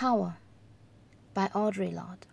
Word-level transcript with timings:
Power 0.00 0.38
by 1.34 1.48
Audre 1.48 1.92
Lorde. 1.92 2.26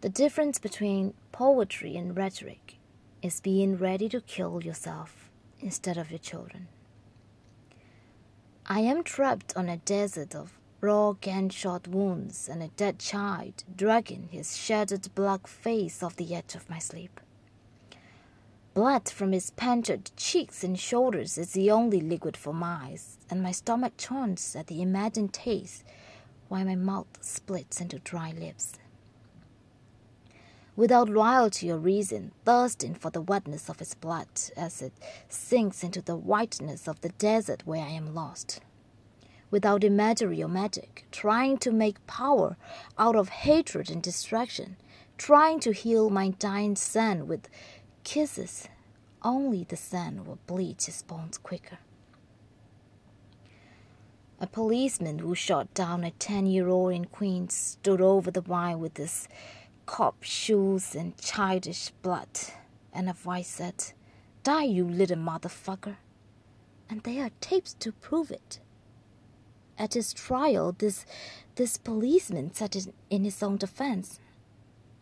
The 0.00 0.08
difference 0.08 0.58
between 0.58 1.12
poetry 1.30 1.94
and 1.94 2.16
rhetoric 2.16 2.78
is 3.20 3.42
being 3.42 3.76
ready 3.76 4.08
to 4.08 4.22
kill 4.22 4.64
yourself 4.64 5.28
instead 5.60 5.98
of 5.98 6.10
your 6.10 6.20
children. 6.20 6.68
I 8.64 8.80
am 8.80 9.04
trapped 9.04 9.54
on 9.54 9.68
a 9.68 9.76
desert 9.76 10.34
of 10.34 10.58
raw 10.80 11.12
gunshot 11.12 11.86
wounds 11.86 12.48
and 12.48 12.62
a 12.62 12.68
dead 12.68 12.98
child 12.98 13.64
dragging 13.76 14.30
his 14.32 14.56
shattered 14.56 15.14
black 15.14 15.46
face 15.46 16.02
off 16.02 16.16
the 16.16 16.34
edge 16.34 16.54
of 16.54 16.70
my 16.70 16.78
sleep. 16.78 17.20
Blood 18.72 19.08
from 19.08 19.32
his 19.32 19.50
punctured 19.50 20.12
cheeks 20.16 20.62
and 20.62 20.78
shoulders 20.78 21.36
is 21.36 21.52
the 21.52 21.72
only 21.72 22.00
liquid 22.00 22.36
for 22.36 22.54
my 22.54 22.90
eyes, 22.90 23.18
and 23.28 23.42
my 23.42 23.50
stomach 23.50 23.94
churns 23.96 24.54
at 24.54 24.68
the 24.68 24.80
imagined 24.80 25.32
taste 25.32 25.82
while 26.48 26.64
my 26.64 26.76
mouth 26.76 27.18
splits 27.20 27.80
into 27.80 27.98
dry 27.98 28.30
lips. 28.30 28.74
Without 30.76 31.08
loyalty 31.08 31.68
or 31.68 31.78
reason, 31.78 32.30
thirsting 32.44 32.94
for 32.94 33.10
the 33.10 33.20
wetness 33.20 33.68
of 33.68 33.80
his 33.80 33.94
blood 33.94 34.28
as 34.56 34.80
it 34.80 34.92
sinks 35.28 35.82
into 35.82 36.00
the 36.00 36.16
whiteness 36.16 36.86
of 36.86 37.00
the 37.00 37.08
desert 37.08 37.66
where 37.66 37.84
I 37.84 37.90
am 37.90 38.14
lost. 38.14 38.60
Without 39.50 39.82
imagery 39.82 40.40
or 40.44 40.48
magic, 40.48 41.06
trying 41.10 41.58
to 41.58 41.72
make 41.72 42.06
power 42.06 42.56
out 42.96 43.16
of 43.16 43.30
hatred 43.30 43.90
and 43.90 44.00
distraction, 44.00 44.76
trying 45.18 45.58
to 45.60 45.72
heal 45.72 46.08
my 46.08 46.28
dying 46.38 46.76
son 46.76 47.26
with 47.26 47.48
kisses, 48.04 48.68
only 49.22 49.64
the 49.64 49.76
sun 49.76 50.24
will 50.24 50.38
bleach 50.46 50.86
his 50.86 51.02
bones 51.02 51.38
quicker. 51.38 51.78
A 54.38 54.46
policeman 54.46 55.18
who 55.18 55.34
shot 55.34 55.74
down 55.74 56.02
a 56.02 56.10
10 56.12 56.46
year 56.46 56.68
old 56.68 56.94
in 56.94 57.04
Queens 57.04 57.54
stood 57.54 58.00
over 58.00 58.30
the 58.30 58.40
wine 58.40 58.80
with 58.80 58.96
his 58.96 59.28
cop 59.84 60.22
shoes 60.22 60.94
and 60.94 61.18
childish 61.18 61.90
blood, 62.02 62.28
and 62.92 63.10
a 63.10 63.12
voice 63.12 63.48
said, 63.48 63.92
Die, 64.42 64.64
you 64.64 64.88
little 64.88 65.18
motherfucker. 65.18 65.96
And 66.88 67.02
there 67.02 67.26
are 67.26 67.30
tapes 67.42 67.74
to 67.74 67.92
prove 67.92 68.30
it. 68.30 68.60
At 69.78 69.94
his 69.94 70.14
trial, 70.14 70.74
this, 70.76 71.04
this 71.56 71.76
policeman 71.76 72.54
said 72.54 72.74
in 73.10 73.24
his 73.24 73.42
own 73.42 73.58
defense, 73.58 74.18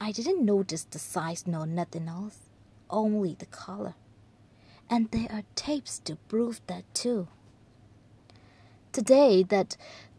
I 0.01 0.11
didn't 0.11 0.45
notice 0.45 0.85
the 0.85 0.99
size 0.99 1.47
nor 1.47 1.67
nothing 1.67 2.09
else 2.09 2.48
only 2.91 3.35
the 3.35 3.47
color. 3.47 3.95
And 4.91 5.11
there 5.11 5.29
are 5.31 5.43
tapes 5.55 5.99
to 6.01 6.17
prove 6.29 6.61
that 6.67 6.85
too. 6.95 7.29
Today, 8.93 9.43
that 9.45 9.77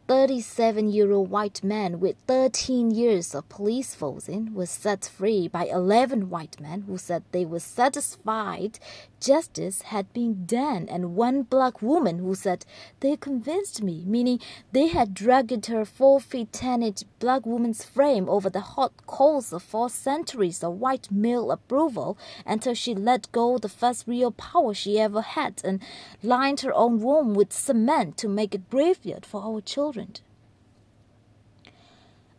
37 0.09 0.89
year 0.89 1.11
old 1.11 1.29
white 1.29 1.63
man 1.63 1.99
with 1.99 2.15
13 2.25 2.89
years 2.89 3.35
of 3.35 3.47
police 3.47 3.93
forcing 3.93 4.51
was 4.55 4.67
set 4.71 5.05
free 5.05 5.47
by 5.47 5.65
11 5.65 6.31
white 6.31 6.59
men 6.59 6.81
who 6.87 6.97
said 6.97 7.21
they 7.31 7.45
were 7.45 7.59
satisfied 7.59 8.79
justice 9.19 9.81
had 9.83 10.11
been 10.13 10.45
done, 10.45 10.87
and 10.89 11.15
one 11.15 11.43
black 11.43 11.81
woman 11.81 12.19
who 12.19 12.33
said 12.35 12.65
they 13.01 13.15
convinced 13.15 13.81
me, 13.81 14.03
meaning 14.05 14.39
they 14.71 14.87
had 14.87 15.13
dragged 15.13 15.65
her 15.65 15.85
four 15.85 16.19
feet 16.19 16.51
ten 16.53 16.81
inch 16.81 17.03
black 17.19 17.45
woman's 17.45 17.83
frame 17.83 18.29
over 18.29 18.49
the 18.49 18.61
hot 18.61 18.93
coals 19.05 19.51
of 19.51 19.61
four 19.61 19.89
centuries 19.89 20.63
of 20.63 20.79
white 20.79 21.11
male 21.11 21.51
approval 21.51 22.17
until 22.45 22.73
she 22.73 22.95
let 22.95 23.31
go 23.31 23.57
the 23.57 23.69
first 23.69 24.07
real 24.07 24.31
power 24.31 24.73
she 24.73 24.99
ever 24.99 25.21
had 25.21 25.61
and 25.63 25.81
lined 26.23 26.61
her 26.61 26.73
own 26.73 26.99
womb 26.99 27.33
with 27.33 27.51
cement 27.51 28.17
to 28.17 28.27
make 28.27 28.55
a 28.55 28.57
graveyard 28.57 29.25
for 29.25 29.41
our 29.43 29.61
children. 29.61 29.98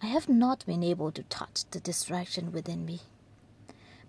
I 0.02 0.06
have 0.06 0.28
not 0.28 0.64
been 0.64 0.82
able 0.82 1.12
to 1.12 1.22
touch 1.24 1.64
the 1.70 1.80
distraction 1.80 2.52
within 2.52 2.86
me. 2.86 3.00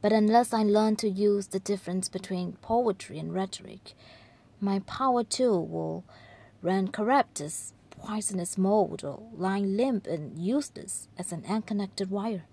But 0.02 0.14
unless 0.14 0.54
I 0.54 0.64
learn 0.64 0.96
to 0.98 1.10
use 1.10 1.48
the 1.48 1.60
difference 1.60 2.10
between 2.10 2.54
poetry 2.62 3.20
and 3.20 3.34
rhetoric, 3.34 3.94
my 4.60 4.80
power 4.80 5.24
too 5.24 5.58
will 5.60 6.04
run 6.62 6.88
corrupt 6.88 7.42
as 7.42 7.74
poisonous 7.90 8.58
mold 8.58 9.04
or 9.04 9.22
lying 9.34 9.76
limp 9.76 10.08
and 10.08 10.40
useless 10.40 11.08
as 11.18 11.32
an 11.32 11.44
unconnected 11.48 12.10
wire. 12.10 12.46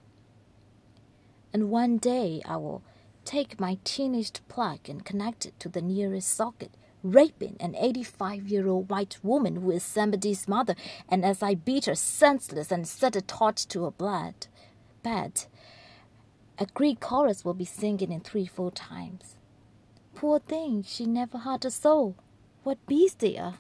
And 1.52 1.70
one 1.70 1.98
day 1.98 2.42
I 2.44 2.56
will 2.56 2.82
take 3.24 3.60
my 3.60 3.78
teenage 3.84 4.32
plug 4.48 4.88
and 4.88 5.04
connect 5.04 5.46
it 5.46 5.58
to 5.60 5.68
the 5.68 5.82
nearest 5.82 6.28
socket 6.28 6.72
raping 7.02 7.56
an 7.60 7.74
85 7.76 8.48
year 8.48 8.68
old 8.68 8.90
white 8.90 9.18
woman 9.22 9.56
who 9.56 9.70
is 9.70 9.82
somebody's 9.82 10.48
mother, 10.48 10.74
and 11.08 11.24
as 11.24 11.42
I 11.42 11.54
beat 11.54 11.86
her 11.86 11.94
senseless 11.94 12.70
and 12.72 12.86
set 12.86 13.16
a 13.16 13.20
torch 13.20 13.66
to 13.68 13.84
her 13.84 13.90
blood, 13.90 14.46
bed, 15.02 15.44
a 16.58 16.66
Greek 16.66 17.00
chorus 17.00 17.44
will 17.44 17.54
be 17.54 17.64
singing 17.64 18.12
in 18.12 18.20
three, 18.20 18.46
four 18.46 18.70
times. 18.70 19.36
Poor 20.14 20.40
thing, 20.40 20.82
she 20.82 21.06
never 21.06 21.38
had 21.38 21.64
a 21.64 21.70
soul. 21.70 22.16
What 22.64 22.84
beasts 22.86 23.18
they 23.20 23.38
are! 23.38 23.58